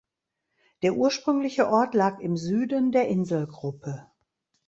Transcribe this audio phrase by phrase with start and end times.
[0.81, 4.07] Der ursprüngliche Ort lag im Süden der Inselgruppe.